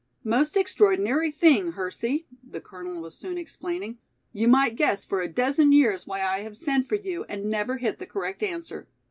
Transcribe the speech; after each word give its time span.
"Most 0.23 0.57
extraordinary 0.57 1.29
thing, 1.29 1.73
Hersey!" 1.73 2.25
the 2.43 2.59
Colonel 2.59 2.99
was 3.03 3.13
soon 3.15 3.37
explaining, 3.37 3.99
"you 4.33 4.47
might 4.47 4.75
guess 4.75 5.03
for 5.03 5.21
a 5.21 5.27
dozen 5.27 5.71
years 5.71 6.07
why 6.07 6.23
I 6.23 6.39
have 6.39 6.57
sent 6.57 6.87
for 6.89 6.95
you 6.95 7.23
and 7.25 7.51
never 7.51 7.77
hit 7.77 7.99
the 7.99 8.07
correct 8.07 8.41
answer. 8.41 8.87